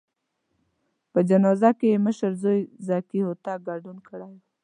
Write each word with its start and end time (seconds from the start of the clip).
په 1.11 1.19
جنازه 1.29 1.69
کې 1.79 1.87
یې 1.91 2.03
مشر 2.05 2.31
زوی 2.43 2.59
ذکي 2.87 3.19
هوتک 3.25 3.59
ګډون 3.69 3.97
کړی 4.07 4.29
و. 4.35 4.35